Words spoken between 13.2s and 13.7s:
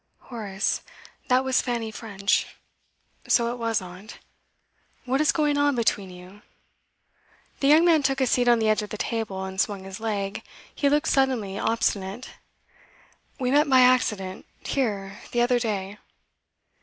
'We met